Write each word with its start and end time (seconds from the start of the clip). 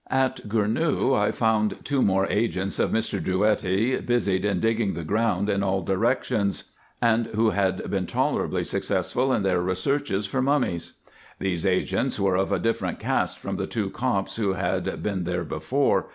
At 0.09 0.49
Gournou 0.49 1.13
I 1.15 1.29
found 1.31 1.77
two 1.83 2.01
more 2.01 2.25
agents 2.27 2.79
of 2.79 2.89
Mr. 2.89 3.21
Drouetti 3.23 4.03
busied 4.03 4.43
in 4.45 4.59
digging 4.59 4.95
the 4.95 5.03
ground 5.03 5.47
in 5.47 5.61
all 5.61 5.83
directions, 5.83 6.63
and 7.03 7.27
who 7.27 7.51
had 7.51 7.87
been 7.91 8.07
tolerably 8.07 8.63
successful 8.63 9.31
in 9.31 9.43
their 9.43 9.61
researches 9.61 10.25
for 10.25 10.41
mummies. 10.41 10.93
These 11.37 11.67
agents 11.67 12.19
were 12.19 12.35
of 12.35 12.51
a 12.51 12.57
different 12.57 12.97
cast 12.97 13.37
from 13.37 13.57
the 13.57 13.67
two 13.67 13.91
Copts 13.91 14.37
who 14.37 14.53
had 14.53 15.03
been 15.03 15.23
there 15.23 15.43
before. 15.43 16.07